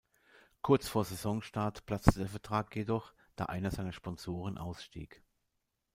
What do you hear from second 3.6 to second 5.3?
seiner Sponsoren ausstieg.